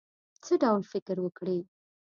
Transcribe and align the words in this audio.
څه 0.43 0.53
ډول 0.63 0.83
فکر 0.91 1.17
وکړی. 1.21 1.59